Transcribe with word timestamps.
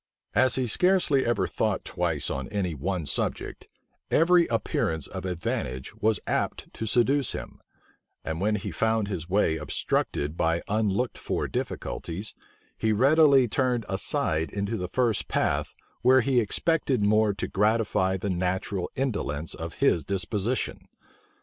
As 0.33 0.55
he 0.55 0.65
scarcely 0.65 1.23
ever 1.27 1.45
thought 1.45 1.85
twice 1.85 2.31
on 2.31 2.49
any 2.49 2.73
one 2.73 3.05
subject, 3.05 3.67
every 4.09 4.47
appearance 4.47 5.05
of 5.05 5.25
advantage 5.25 5.93
was 5.93 6.19
apt 6.25 6.73
to 6.73 6.87
seduce 6.87 7.33
him; 7.33 7.61
and 8.25 8.41
when 8.41 8.55
he 8.55 8.71
found 8.71 9.07
his 9.09 9.29
way 9.29 9.57
obstructed 9.57 10.35
by 10.35 10.63
unlooked 10.67 11.19
for 11.19 11.47
difficulties, 11.47 12.33
he 12.79 12.91
readily 12.91 13.47
turned 13.47 13.85
aside 13.87 14.49
into 14.51 14.75
the 14.75 14.89
first 14.89 15.27
path, 15.27 15.75
where 16.01 16.21
he 16.21 16.39
expected 16.39 17.05
more 17.05 17.31
to 17.35 17.47
gratify 17.47 18.17
the 18.17 18.31
natural 18.31 18.89
indolence 18.95 19.53
of 19.53 19.75
his 19.75 20.03
disposition. 20.03 20.87